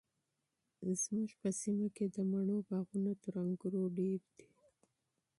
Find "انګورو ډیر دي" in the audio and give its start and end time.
3.45-4.47